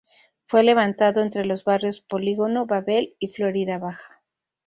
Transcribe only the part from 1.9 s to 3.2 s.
Polígono Babel